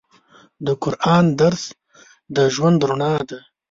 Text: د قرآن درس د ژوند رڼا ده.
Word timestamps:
د 0.65 0.67
قرآن 0.83 1.25
درس 1.41 1.63
د 2.35 2.37
ژوند 2.55 2.79
رڼا 2.89 3.13
ده. 3.29 3.39